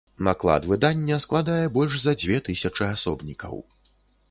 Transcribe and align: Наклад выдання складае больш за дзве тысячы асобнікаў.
Наклад 0.27 0.63
выдання 0.71 1.19
складае 1.25 1.59
больш 1.77 1.99
за 2.05 2.15
дзве 2.23 2.41
тысячы 2.49 2.83
асобнікаў. 2.95 3.55